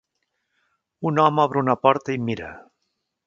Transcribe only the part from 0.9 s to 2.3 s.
Un home obre una porta i